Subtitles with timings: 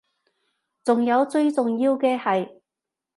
[0.83, 2.59] 仲有最重要嘅係